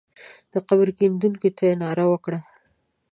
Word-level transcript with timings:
د 0.53 0.53
قبر 0.67 0.87
کیندونکو 0.97 1.47
ته 1.57 1.63
یې 1.69 1.73
ناره 1.81 2.05
وکړه. 2.09 2.39